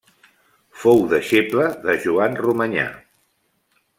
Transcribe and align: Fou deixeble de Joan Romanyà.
Fou 0.83 1.03
deixeble 1.11 1.67
de 1.85 1.95
Joan 2.07 2.39
Romanyà. 2.41 2.87